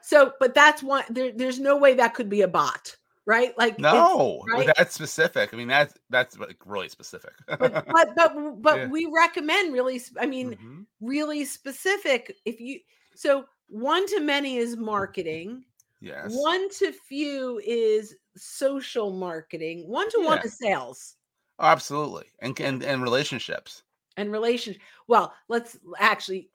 So, 0.01 0.33
but 0.41 0.55
that's 0.55 0.83
one, 0.83 1.05
there, 1.11 1.31
there's 1.31 1.61
no 1.61 1.77
way 1.77 1.93
that 1.95 2.15
could 2.15 2.31
be 2.31 2.41
a 2.41 2.49
bot. 2.49 2.97
Right, 3.29 3.53
like 3.59 3.79
no, 3.79 4.43
right? 4.49 4.71
that's 4.75 4.95
specific. 4.95 5.53
I 5.53 5.57
mean, 5.59 5.69
that's 5.69 5.93
that's 6.09 6.39
like 6.39 6.57
really 6.65 6.89
specific. 6.89 7.35
but 7.47 7.61
but 7.61 8.15
but, 8.17 8.63
but 8.63 8.77
yeah. 8.79 8.87
we 8.87 9.05
recommend 9.15 9.75
really. 9.75 10.01
I 10.19 10.25
mean, 10.25 10.53
mm-hmm. 10.53 10.81
really 11.03 11.45
specific. 11.45 12.35
If 12.47 12.59
you 12.59 12.81
so 13.15 13.45
one 13.69 14.07
to 14.07 14.21
many 14.21 14.57
is 14.57 14.79
marketing, 14.79 15.65
Yes. 16.01 16.31
One 16.31 16.71
to 16.71 16.93
few 16.93 17.61
is 17.65 18.15
social 18.37 19.11
marketing. 19.13 19.89
One 19.89 20.09
to 20.11 20.21
one 20.21 20.39
is 20.45 20.57
sales. 20.57 21.17
Oh, 21.59 21.67
absolutely. 21.67 22.27
And, 22.41 22.59
and 22.61 22.83
and 22.83 23.03
relationships. 23.03 23.83
And 24.17 24.31
relation. 24.31 24.77
Well, 25.07 25.35
let's 25.49 25.77
actually 25.99 26.51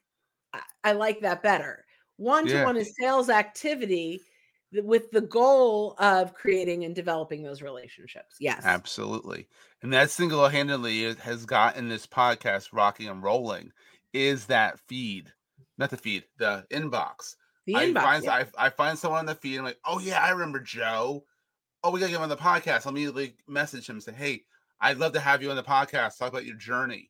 I, 0.54 0.62
I 0.84 0.92
like 0.94 1.20
that 1.22 1.44
better. 1.44 1.86
One 2.18 2.48
to 2.48 2.64
one 2.64 2.78
is 2.78 2.96
sales 3.00 3.30
activity 3.30 4.22
with 4.84 5.12
the 5.12 5.22
goal 5.22 5.96
of 6.00 6.34
creating 6.34 6.86
and 6.86 6.96
developing 6.96 7.44
those 7.44 7.62
relationships. 7.62 8.36
Yes. 8.40 8.64
Absolutely. 8.66 9.48
And 9.82 9.94
that 9.94 10.10
single-handedly 10.10 11.16
has 11.16 11.46
gotten 11.46 11.90
this 11.90 12.08
podcast 12.08 12.70
rocking 12.72 13.10
and 13.10 13.22
rolling 13.22 13.72
is 14.14 14.46
that 14.46 14.80
feed, 14.88 15.32
not 15.78 15.90
the 15.90 15.98
feed, 15.98 16.24
the 16.38 16.66
inbox 16.72 17.36
the 17.66 17.76
I 17.76 17.94
find 17.94 18.24
yeah. 18.24 18.32
I, 18.58 18.66
I 18.66 18.70
find 18.70 18.98
someone 18.98 19.20
on 19.20 19.26
the 19.26 19.36
feed. 19.36 19.58
I'm 19.58 19.66
like, 19.66 19.80
oh 19.86 20.00
yeah, 20.00 20.22
I 20.22 20.32
remember 20.32 20.60
Joe. 20.60 21.24
Oh, 21.84 21.92
we 21.92 22.00
gotta 22.00 22.12
get 22.12 22.18
him 22.18 22.24
on 22.24 22.30
the 22.30 22.38
podcast. 22.38 22.86
I'll 22.86 22.92
immediately 22.92 23.36
message 23.48 23.90
him 23.90 23.98
and 23.98 24.04
say, 24.04 24.14
hey, 24.14 24.44
I'd 24.80 24.98
love 24.98 25.14
to 25.14 25.20
have 25.20 25.42
you 25.42 25.50
on 25.50 25.56
the 25.56 25.64
podcast. 25.64 26.18
Talk 26.18 26.30
about 26.30 26.46
your 26.46 26.58
journey. 26.58 27.10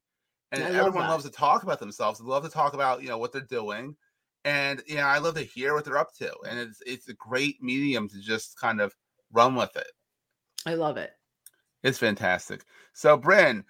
And 0.51 0.61
everyone 0.61 1.07
loves 1.07 1.23
to 1.23 1.31
talk 1.31 1.63
about 1.63 1.79
themselves. 1.79 2.19
They 2.19 2.25
love 2.25 2.43
to 2.43 2.49
talk 2.49 2.73
about 2.73 3.01
you 3.01 3.09
know 3.09 3.17
what 3.17 3.31
they're 3.31 3.41
doing, 3.41 3.95
and 4.45 4.81
you 4.87 4.95
know 4.95 5.03
I 5.03 5.19
love 5.19 5.35
to 5.35 5.41
hear 5.41 5.73
what 5.73 5.85
they're 5.85 5.97
up 5.97 6.13
to. 6.15 6.33
And 6.47 6.59
it's 6.59 6.81
it's 6.85 7.07
a 7.09 7.13
great 7.13 7.61
medium 7.61 8.09
to 8.09 8.19
just 8.19 8.59
kind 8.59 8.81
of 8.81 8.93
run 9.31 9.55
with 9.55 9.75
it. 9.75 9.91
I 10.65 10.75
love 10.75 10.97
it. 10.97 11.11
It's 11.83 11.99
fantastic. 11.99 12.63
So, 12.93 13.17
Brynne, 13.17 13.65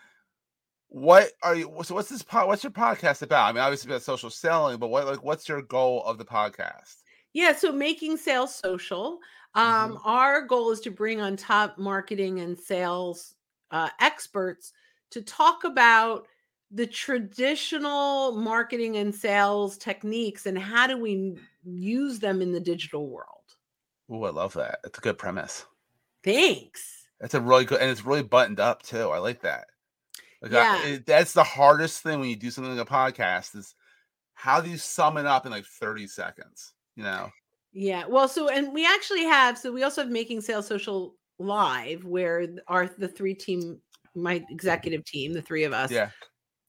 what 0.93 1.31
are 1.41 1.55
you 1.55 1.73
so 1.81 1.95
what's 1.95 2.09
this 2.09 2.21
pod 2.21 2.47
what's 2.47 2.63
your 2.63 2.71
podcast 2.71 3.23
about 3.23 3.49
i 3.49 3.51
mean 3.51 3.63
obviously 3.63 3.89
about 3.89 4.03
social 4.03 4.29
selling 4.29 4.77
but 4.77 4.89
what 4.89 5.07
like 5.07 5.23
what's 5.23 5.49
your 5.49 5.63
goal 5.63 6.03
of 6.03 6.19
the 6.19 6.23
podcast 6.23 6.97
yeah 7.33 7.51
so 7.51 7.71
making 7.71 8.15
sales 8.15 8.53
social 8.53 9.17
um 9.55 9.93
mm-hmm. 9.93 10.07
our 10.07 10.45
goal 10.45 10.69
is 10.69 10.79
to 10.79 10.91
bring 10.91 11.19
on 11.19 11.35
top 11.35 11.79
marketing 11.79 12.41
and 12.41 12.59
sales 12.59 13.33
uh, 13.71 13.89
experts 14.01 14.71
to 15.09 15.19
talk 15.23 15.63
about 15.63 16.27
the 16.73 16.87
traditional 16.87 18.31
marketing 18.31 18.97
and 18.97 19.13
sales 19.13 19.77
techniques 19.77 20.45
and 20.45 20.57
how 20.57 20.87
do 20.87 20.97
we 20.97 21.37
use 21.63 22.19
them 22.19 22.41
in 22.41 22.51
the 22.51 22.59
digital 22.59 23.07
world 23.07 23.27
oh 24.09 24.23
i 24.23 24.29
love 24.29 24.53
that 24.53 24.79
it's 24.83 24.97
a 24.97 25.01
good 25.01 25.17
premise 25.17 25.65
thanks 26.23 27.07
that's 27.19 27.35
a 27.35 27.41
really 27.41 27.65
good 27.65 27.79
and 27.79 27.89
it's 27.89 28.05
really 28.05 28.23
buttoned 28.23 28.59
up 28.59 28.81
too 28.81 29.09
i 29.09 29.17
like 29.17 29.41
that 29.41 29.65
like 30.43 30.51
yeah. 30.51 30.81
I, 30.83 30.87
it, 30.89 31.05
that's 31.05 31.31
the 31.31 31.43
hardest 31.43 32.03
thing 32.03 32.19
when 32.19 32.29
you 32.29 32.35
do 32.35 32.51
something 32.51 32.75
like 32.75 32.85
a 32.85 32.91
podcast 32.91 33.55
is 33.55 33.73
how 34.33 34.59
do 34.59 34.69
you 34.69 34.77
sum 34.77 35.17
it 35.17 35.25
up 35.25 35.45
in 35.45 35.53
like 35.53 35.65
30 35.65 36.05
seconds, 36.07 36.73
you 36.97 37.03
know? 37.03 37.29
Yeah. 37.71 38.03
Well, 38.07 38.27
so 38.27 38.49
and 38.49 38.73
we 38.73 38.85
actually 38.85 39.23
have 39.23 39.57
so 39.57 39.71
we 39.71 39.83
also 39.83 40.01
have 40.01 40.11
making 40.11 40.41
sales 40.41 40.67
social 40.67 41.15
live 41.39 42.03
where 42.03 42.45
our 42.67 42.87
the 42.97 43.07
three 43.07 43.33
team 43.33 43.79
my 44.15 44.43
executive 44.49 45.05
team, 45.05 45.33
the 45.33 45.41
three 45.41 45.63
of 45.63 45.71
us, 45.73 45.89
yeah, 45.89 46.09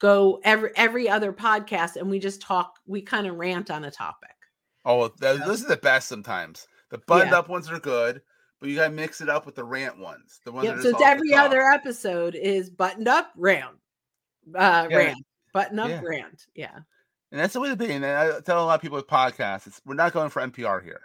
go 0.00 0.40
every 0.44 0.70
every 0.76 1.08
other 1.08 1.32
podcast 1.32 1.96
and 1.96 2.10
we 2.10 2.18
just 2.18 2.40
talk, 2.40 2.74
we 2.86 3.02
kind 3.02 3.26
of 3.26 3.36
rant 3.36 3.70
on 3.70 3.84
a 3.84 3.90
topic. 3.90 4.30
Oh, 4.84 5.08
that, 5.20 5.44
those 5.46 5.64
are 5.64 5.68
the 5.68 5.76
best 5.76 6.08
sometimes. 6.08 6.66
The 6.90 6.98
buttoned 6.98 7.30
yeah. 7.30 7.38
up 7.38 7.48
ones 7.48 7.70
are 7.70 7.80
good 7.80 8.20
but 8.64 8.70
you 8.70 8.76
gotta 8.76 8.94
mix 8.94 9.20
it 9.20 9.28
up 9.28 9.44
with 9.44 9.54
the 9.54 9.62
rant 9.62 9.98
ones. 9.98 10.40
The 10.42 10.50
ones 10.50 10.64
yep, 10.64 10.80
so 10.80 10.88
it's 10.88 11.02
every 11.02 11.34
other 11.34 11.60
episode 11.60 12.34
is 12.34 12.70
buttoned 12.70 13.08
up 13.08 13.30
rant, 13.36 13.76
uh, 14.54 14.86
yeah. 14.88 14.96
rant, 14.96 15.18
button 15.52 15.78
up 15.78 15.90
yeah. 15.90 16.00
rant. 16.02 16.46
Yeah, 16.54 16.74
and 17.30 17.38
that's 17.38 17.52
the 17.52 17.60
way 17.60 17.68
to 17.68 17.76
be. 17.76 17.92
And 17.92 18.06
I 18.06 18.40
tell 18.40 18.62
a 18.62 18.64
lot 18.64 18.76
of 18.76 18.80
people 18.80 18.96
with 18.96 19.06
podcasts, 19.06 19.66
it's, 19.66 19.82
we're 19.84 19.94
not 19.94 20.14
going 20.14 20.30
for 20.30 20.40
NPR 20.40 20.82
here. 20.82 21.02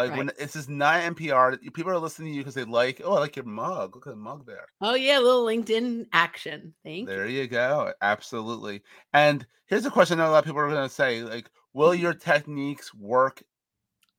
Like 0.00 0.10
right. 0.10 0.18
when 0.18 0.30
this 0.38 0.56
is 0.56 0.68
not 0.68 1.02
NPR, 1.02 1.60
people 1.74 1.92
are 1.92 1.98
listening 1.98 2.32
to 2.32 2.36
you 2.36 2.40
because 2.40 2.54
they 2.54 2.64
like, 2.64 3.02
oh, 3.04 3.14
I 3.14 3.20
like 3.20 3.36
your 3.36 3.44
mug. 3.44 3.94
Look 3.94 4.06
at 4.06 4.10
the 4.10 4.16
mug 4.16 4.46
there. 4.46 4.66
Oh 4.80 4.94
yeah, 4.94 5.18
a 5.18 5.20
little 5.20 5.44
LinkedIn 5.44 6.06
action. 6.12 6.74
Thank 6.84 7.06
there 7.06 7.26
you. 7.26 7.42
you 7.42 7.48
go. 7.48 7.92
Absolutely. 8.00 8.82
And 9.12 9.46
here's 9.66 9.84
a 9.84 9.90
question 9.90 10.18
that 10.18 10.28
a 10.28 10.30
lot 10.30 10.38
of 10.38 10.44
people 10.46 10.60
are 10.60 10.70
going 10.70 10.88
to 10.88 10.94
say, 10.94 11.22
like, 11.22 11.50
will 11.74 11.90
mm-hmm. 11.90 12.02
your 12.02 12.14
techniques 12.14 12.94
work 12.94 13.42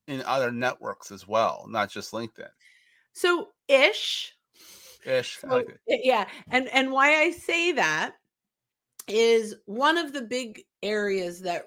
in 0.06 0.22
other 0.22 0.52
networks 0.52 1.10
as 1.10 1.26
well, 1.26 1.66
not 1.68 1.90
just 1.90 2.12
LinkedIn. 2.12 2.48
So 3.12 3.48
ish. 3.68 4.34
Ish. 5.04 5.38
So, 5.38 5.48
like 5.48 5.78
yeah. 5.88 6.26
And 6.50 6.68
and 6.68 6.92
why 6.92 7.20
I 7.20 7.32
say 7.32 7.72
that 7.72 8.12
is 9.08 9.56
one 9.66 9.98
of 9.98 10.12
the 10.12 10.22
big 10.22 10.62
areas 10.82 11.40
that 11.40 11.66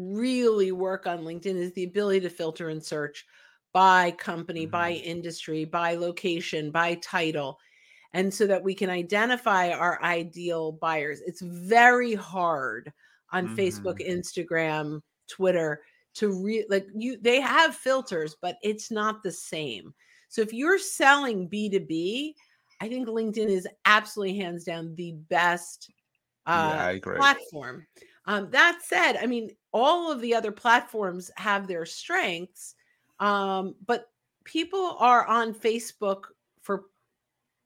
really 0.00 0.72
work 0.72 1.06
on 1.06 1.20
LinkedIn 1.20 1.56
is 1.56 1.72
the 1.74 1.84
ability 1.84 2.20
to 2.20 2.30
filter 2.30 2.70
and 2.70 2.82
search 2.82 3.26
by 3.72 4.10
company, 4.12 4.62
mm-hmm. 4.62 4.72
by 4.72 4.92
industry, 4.92 5.64
by 5.64 5.94
location, 5.94 6.70
by 6.70 6.94
title. 6.96 7.58
And 8.12 8.32
so 8.32 8.46
that 8.46 8.62
we 8.62 8.74
can 8.74 8.90
identify 8.90 9.70
our 9.70 10.02
ideal 10.02 10.72
buyers. 10.72 11.20
It's 11.24 11.40
very 11.42 12.14
hard 12.14 12.92
on 13.32 13.46
mm-hmm. 13.46 13.54
Facebook, 13.56 14.04
Instagram, 14.06 15.00
Twitter 15.28 15.82
to 16.14 16.42
re 16.42 16.64
like 16.68 16.86
you 16.94 17.16
they 17.20 17.40
have 17.40 17.74
filters 17.74 18.36
but 18.40 18.56
it's 18.62 18.90
not 18.90 19.22
the 19.22 19.30
same 19.30 19.94
so 20.28 20.42
if 20.42 20.52
you're 20.52 20.78
selling 20.78 21.48
b2b 21.48 22.34
i 22.80 22.88
think 22.88 23.08
linkedin 23.08 23.48
is 23.48 23.68
absolutely 23.84 24.36
hands 24.36 24.64
down 24.64 24.94
the 24.96 25.12
best 25.28 25.90
uh, 26.46 26.92
yeah, 26.92 27.16
platform 27.16 27.86
um, 28.26 28.48
that 28.50 28.80
said 28.82 29.16
i 29.18 29.26
mean 29.26 29.50
all 29.72 30.10
of 30.10 30.20
the 30.20 30.34
other 30.34 30.50
platforms 30.50 31.30
have 31.36 31.66
their 31.66 31.86
strengths 31.86 32.74
um, 33.20 33.74
but 33.86 34.10
people 34.44 34.96
are 34.98 35.26
on 35.26 35.54
facebook 35.54 36.24
for 36.60 36.84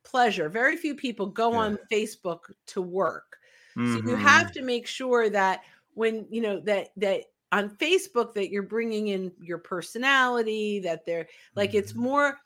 pleasure 0.04 0.48
very 0.48 0.76
few 0.76 0.94
people 0.94 1.26
go 1.26 1.52
yeah. 1.52 1.58
on 1.58 1.78
facebook 1.90 2.40
to 2.66 2.82
work 2.82 3.36
mm-hmm. 3.76 3.94
so 3.96 4.10
you 4.10 4.16
have 4.16 4.48
mm-hmm. 4.48 4.52
to 4.52 4.62
make 4.62 4.86
sure 4.86 5.30
that 5.30 5.62
when 5.94 6.26
you 6.30 6.40
know 6.40 6.60
that 6.60 6.88
that 6.96 7.22
on 7.54 7.70
Facebook 7.70 8.34
that 8.34 8.50
you're 8.50 8.64
bringing 8.64 9.08
in 9.08 9.30
your 9.40 9.58
personality, 9.58 10.80
that 10.80 11.06
they're 11.06 11.28
like 11.54 11.72
it's 11.72 11.92
mm-hmm. 11.92 12.02
more. 12.02 12.38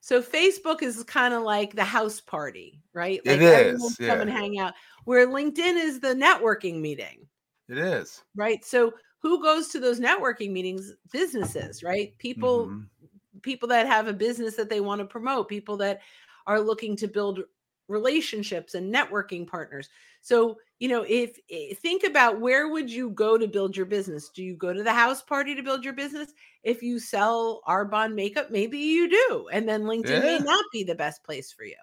So 0.00 0.22
Facebook 0.22 0.82
is 0.82 1.02
kind 1.02 1.34
of 1.34 1.42
like 1.42 1.74
the 1.74 1.84
house 1.84 2.20
party, 2.20 2.80
right? 2.92 3.20
Like 3.26 3.36
it 3.36 3.42
is. 3.42 3.96
Yeah. 3.98 4.08
Come 4.08 4.20
and 4.20 4.30
hang 4.30 4.58
out. 4.58 4.74
Where 5.06 5.26
LinkedIn 5.26 5.76
is 5.76 5.98
the 5.98 6.14
networking 6.14 6.80
meeting. 6.80 7.26
It 7.68 7.78
is. 7.78 8.22
Right. 8.36 8.64
So 8.64 8.92
who 9.24 9.42
goes 9.42 9.68
to 9.68 9.80
those 9.80 10.00
networking 10.00 10.52
meetings? 10.52 10.92
Businesses, 11.10 11.82
right? 11.82 12.12
People, 12.18 12.66
mm-hmm. 12.66 13.38
people 13.40 13.66
that 13.70 13.86
have 13.86 14.06
a 14.06 14.12
business 14.12 14.54
that 14.56 14.68
they 14.68 14.80
want 14.80 14.98
to 14.98 15.06
promote, 15.06 15.48
people 15.48 15.78
that 15.78 16.00
are 16.46 16.60
looking 16.60 16.94
to 16.96 17.08
build 17.08 17.40
relationships 17.88 18.74
and 18.74 18.94
networking 18.94 19.46
partners. 19.46 19.88
So, 20.20 20.58
you 20.78 20.88
know, 20.88 21.06
if, 21.08 21.38
if 21.48 21.78
eh, 21.78 21.80
think 21.80 22.04
about 22.04 22.38
where 22.38 22.68
would 22.68 22.90
you 22.90 23.10
go 23.10 23.38
to 23.38 23.48
build 23.48 23.74
your 23.74 23.86
business? 23.86 24.28
Do 24.28 24.44
you 24.44 24.56
go 24.56 24.74
to 24.74 24.82
the 24.82 24.92
house 24.92 25.22
party 25.22 25.54
to 25.54 25.62
build 25.62 25.84
your 25.84 25.94
business? 25.94 26.34
If 26.62 26.82
you 26.82 26.98
sell 26.98 27.62
Arbonne 27.66 28.14
makeup, 28.14 28.50
maybe 28.50 28.78
you 28.78 29.08
do. 29.08 29.48
And 29.50 29.66
then 29.66 29.84
LinkedIn 29.84 30.10
yeah. 30.10 30.20
may 30.20 30.38
not 30.40 30.64
be 30.70 30.84
the 30.84 30.94
best 30.94 31.24
place 31.24 31.50
for 31.50 31.64
you. 31.64 31.76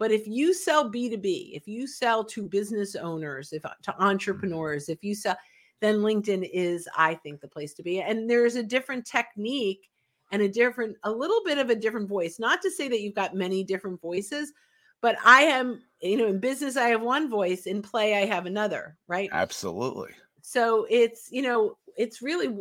But 0.00 0.10
if 0.10 0.26
you 0.26 0.52
sell 0.52 0.90
B2B, 0.90 1.56
if 1.56 1.68
you 1.68 1.86
sell 1.86 2.24
to 2.24 2.42
business 2.42 2.96
owners, 2.96 3.52
if 3.52 3.62
to 3.62 3.68
mm-hmm. 3.68 4.02
entrepreneurs, 4.02 4.88
if 4.88 5.04
you 5.04 5.14
sell 5.14 5.36
then 5.80 5.96
LinkedIn 5.96 6.48
is 6.52 6.88
I 6.96 7.14
think 7.14 7.40
the 7.40 7.48
place 7.48 7.74
to 7.74 7.82
be. 7.82 8.00
And 8.00 8.28
there's 8.28 8.56
a 8.56 8.62
different 8.62 9.06
technique 9.06 9.90
and 10.32 10.42
a 10.42 10.48
different 10.48 10.96
a 11.04 11.10
little 11.10 11.40
bit 11.44 11.58
of 11.58 11.70
a 11.70 11.74
different 11.74 12.08
voice. 12.08 12.38
Not 12.38 12.62
to 12.62 12.70
say 12.70 12.88
that 12.88 13.00
you've 13.00 13.14
got 13.14 13.34
many 13.34 13.62
different 13.62 14.00
voices, 14.00 14.52
but 15.00 15.16
I 15.24 15.42
am, 15.42 15.82
you 16.00 16.16
know, 16.16 16.26
in 16.26 16.40
business 16.40 16.76
I 16.76 16.88
have 16.88 17.02
one 17.02 17.28
voice, 17.28 17.66
in 17.66 17.82
play 17.82 18.16
I 18.16 18.26
have 18.26 18.46
another, 18.46 18.96
right? 19.08 19.28
Absolutely. 19.32 20.10
So 20.42 20.86
it's, 20.88 21.28
you 21.30 21.42
know, 21.42 21.76
it's 21.96 22.22
really 22.22 22.56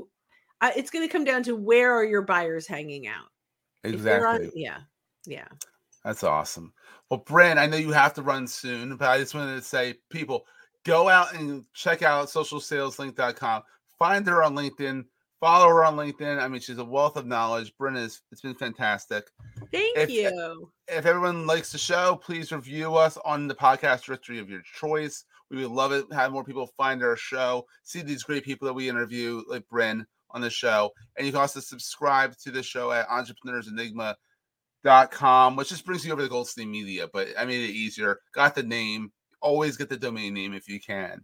uh, 0.62 0.72
it's 0.76 0.90
going 0.90 1.08
to 1.08 1.12
come 1.12 1.24
down 1.24 1.44
to 1.44 1.56
where 1.56 1.94
are 1.94 2.06
your 2.06 2.22
buyers 2.22 2.68
hanging 2.68 3.08
out? 3.08 3.28
Exactly. 3.84 4.48
On, 4.48 4.52
yeah. 4.56 4.80
Yeah. 5.26 5.48
That's 6.04 6.24
awesome. 6.24 6.72
Well, 7.10 7.22
Brynne, 7.22 7.58
I 7.58 7.66
know 7.66 7.78
you 7.78 7.92
have 7.92 8.14
to 8.14 8.22
run 8.22 8.48
soon, 8.48 8.96
but 8.96 9.10
I 9.10 9.18
just 9.18 9.34
wanted 9.34 9.56
to 9.56 9.62
say, 9.62 9.96
people, 10.10 10.46
go 10.86 11.10
out 11.10 11.34
and 11.34 11.65
check 11.74 12.04
out 12.04 12.27
socialsaleslink.com. 12.27 13.63
Find 14.00 14.25
her 14.27 14.44
on 14.44 14.56
LinkedIn. 14.56 15.06
Follow 15.42 15.68
her 15.68 15.84
on 15.84 15.98
LinkedIn. 15.98 16.42
I 16.42 16.48
mean, 16.48 16.62
she's 16.62 16.77
a 16.77 16.86
wealth 16.86 17.18
of 17.18 17.27
knowledge. 17.27 17.74
Brynne 17.80 17.98
is 17.98 18.22
it's 18.32 18.42
been 18.42 18.56
fantastic. 18.56 19.25
Thank 19.72 19.98
if, 19.98 20.10
you. 20.10 20.72
If 20.88 21.06
everyone 21.06 21.46
likes 21.46 21.72
the 21.72 21.77
show, 21.77 22.20
please 22.24 22.51
review 22.51 22.96
us 22.96 23.18
on 23.25 23.48
the 23.48 23.56
podcast 23.56 24.04
directory 24.04 24.39
of 24.39 24.50
your 24.50 24.62
choice. 24.62 25.25
We 25.51 25.58
would 25.58 25.72
love 25.72 25.92
it. 25.92 26.06
Have 26.13 26.32
more 26.32 26.44
people 26.44 26.68
find 26.77 27.04
our 27.04 27.18
show, 27.18 27.65
see 27.84 28.01
these 28.01 28.24
great 28.24 28.44
people 28.44 28.65
that 28.65 28.74
we 28.74 28.89
interview, 28.89 29.44
like 29.48 29.63
Brynne 29.72 30.06
on 30.32 30.42
the 30.42 30.50
show. 30.50 30.89
And 31.18 31.25
you 31.25 31.32
can 31.32 31.42
also 31.42 31.60
subscribe 31.60 32.36
to 32.38 32.51
the 32.51 32.63
show 32.63 32.92
at 32.92 33.08
entrepreneursenigma.com, 33.10 35.56
which 35.56 35.70
just 35.70 35.86
brings 35.86 36.04
you 36.06 36.13
over 36.13 36.24
to 36.24 36.30
Goldstein 36.30 36.72
Media. 36.72 37.08
But 37.12 37.27
I 37.38 37.46
made 37.46 37.70
it 37.70 37.74
easier. 37.74 38.20
Got 38.34 38.56
the 38.56 38.63
name. 38.63 39.12
Always 39.46 39.78
get 39.78 39.90
the 39.90 39.98
domain 39.98 40.34
name 40.34 40.54
if 40.54 40.68
you 40.68 40.80
can. 40.80 41.24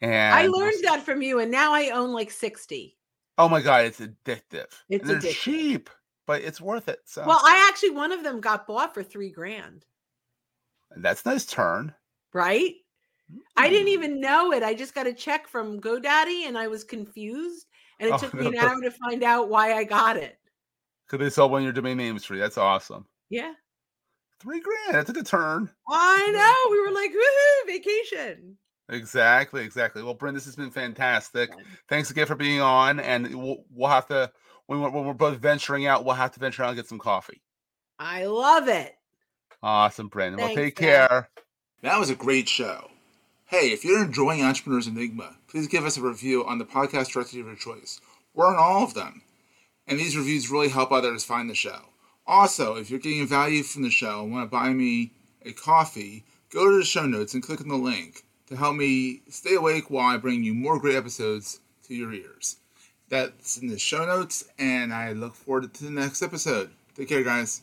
And 0.00 0.34
I 0.34 0.46
learned 0.46 0.82
that 0.84 1.02
from 1.04 1.20
you, 1.20 1.40
and 1.40 1.50
now 1.50 1.74
I 1.74 1.90
own 1.90 2.12
like 2.12 2.30
60. 2.30 2.96
Oh 3.36 3.48
my 3.48 3.60
god, 3.60 3.84
it's 3.84 4.00
addictive. 4.00 4.66
It's 4.88 5.06
they're 5.06 5.18
addictive. 5.18 5.32
cheap, 5.32 5.90
but 6.26 6.42
it's 6.42 6.60
worth 6.60 6.88
it. 6.88 7.00
So 7.04 7.24
well, 7.26 7.40
I 7.44 7.68
actually 7.68 7.90
one 7.90 8.12
of 8.12 8.22
them 8.22 8.40
got 8.40 8.66
bought 8.66 8.94
for 8.94 9.02
three 9.02 9.30
grand. 9.30 9.84
That's 10.96 11.24
nice 11.26 11.44
turn. 11.44 11.94
Right? 12.32 12.74
Mm-hmm. 13.30 13.38
I 13.56 13.68
didn't 13.68 13.88
mm. 13.88 13.92
even 13.92 14.20
know 14.20 14.52
it. 14.52 14.62
I 14.62 14.74
just 14.74 14.94
got 14.94 15.06
a 15.06 15.12
check 15.12 15.48
from 15.48 15.80
GoDaddy 15.80 16.46
and 16.46 16.58
I 16.58 16.68
was 16.68 16.84
confused. 16.84 17.66
And 17.98 18.08
it 18.08 18.14
oh, 18.14 18.18
took 18.18 18.34
me 18.34 18.46
an 18.46 18.56
hour 18.58 18.80
to 18.80 18.90
find 18.90 19.22
out 19.22 19.48
why 19.48 19.74
I 19.74 19.84
got 19.84 20.16
it. 20.16 20.38
Because 21.06 21.24
they 21.24 21.30
sell 21.30 21.50
one 21.50 21.60
of 21.60 21.64
your 21.64 21.72
domain 21.72 21.96
names 21.96 22.24
free. 22.24 22.38
That's 22.38 22.58
awesome. 22.58 23.06
Yeah. 23.28 23.52
Three 24.40 24.60
grand. 24.60 24.94
That's 24.94 25.10
a 25.10 25.12
good 25.12 25.26
turn. 25.26 25.70
I 25.88 26.30
know. 26.32 26.70
We 26.70 26.80
were 26.80 26.92
like, 26.92 27.10
woohoo, 27.10 27.66
vacation. 27.66 28.56
Exactly, 28.88 29.62
exactly. 29.62 30.02
Well, 30.02 30.16
Brynne, 30.16 30.34
this 30.34 30.46
has 30.46 30.56
been 30.56 30.70
fantastic. 30.70 31.50
Thanks 31.88 32.10
again 32.10 32.26
for 32.26 32.34
being 32.34 32.60
on, 32.60 32.98
and 32.98 33.34
we'll 33.34 33.64
we'll 33.70 33.90
have 33.90 34.06
to 34.06 34.32
when 34.66 34.80
we're, 34.80 34.90
when 34.90 35.04
we're 35.04 35.14
both 35.14 35.38
venturing 35.38 35.86
out, 35.86 36.04
we'll 36.04 36.14
have 36.14 36.32
to 36.32 36.40
venture 36.40 36.62
out 36.62 36.70
and 36.70 36.76
get 36.76 36.86
some 36.88 36.98
coffee. 36.98 37.40
I 37.98 38.26
love 38.26 38.66
it. 38.68 38.96
Awesome, 39.62 40.08
Brynne. 40.08 40.36
Well, 40.36 40.54
take 40.54 40.76
care. 40.76 41.28
That 41.82 41.98
was 41.98 42.10
a 42.10 42.14
great 42.14 42.48
show. 42.48 42.90
Hey, 43.44 43.72
if 43.72 43.84
you're 43.84 44.04
enjoying 44.04 44.42
Entrepreneurs 44.42 44.86
Enigma, 44.86 45.36
please 45.48 45.66
give 45.66 45.84
us 45.84 45.96
a 45.96 46.02
review 46.02 46.46
on 46.46 46.58
the 46.58 46.64
podcast 46.64 47.12
directory 47.12 47.40
of 47.40 47.46
your 47.46 47.56
choice. 47.56 48.00
We're 48.32 48.46
on 48.46 48.56
all 48.56 48.84
of 48.84 48.94
them, 48.94 49.22
and 49.86 49.98
these 49.98 50.16
reviews 50.16 50.50
really 50.50 50.68
help 50.68 50.92
others 50.92 51.24
find 51.24 51.50
the 51.50 51.54
show. 51.54 51.89
Also, 52.30 52.76
if 52.76 52.88
you're 52.88 53.00
getting 53.00 53.26
value 53.26 53.64
from 53.64 53.82
the 53.82 53.90
show 53.90 54.22
and 54.22 54.30
want 54.30 54.44
to 54.44 54.48
buy 54.48 54.72
me 54.72 55.10
a 55.44 55.50
coffee, 55.50 56.22
go 56.48 56.70
to 56.70 56.78
the 56.78 56.84
show 56.84 57.04
notes 57.04 57.34
and 57.34 57.42
click 57.42 57.60
on 57.60 57.66
the 57.66 57.74
link 57.74 58.22
to 58.46 58.54
help 58.54 58.76
me 58.76 59.20
stay 59.28 59.56
awake 59.56 59.90
while 59.90 60.14
I 60.14 60.16
bring 60.16 60.44
you 60.44 60.54
more 60.54 60.78
great 60.78 60.94
episodes 60.94 61.58
to 61.88 61.94
your 61.96 62.12
ears. 62.12 62.58
That's 63.08 63.56
in 63.56 63.66
the 63.66 63.80
show 63.80 64.06
notes, 64.06 64.44
and 64.60 64.94
I 64.94 65.10
look 65.10 65.34
forward 65.34 65.74
to 65.74 65.84
the 65.84 65.90
next 65.90 66.22
episode. 66.22 66.70
Take 66.94 67.08
care, 67.08 67.24
guys. 67.24 67.62